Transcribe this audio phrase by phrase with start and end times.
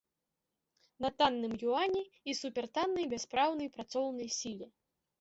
[1.05, 4.77] На танным юані і супертаннай, бяспраўнай працоўнай сіле.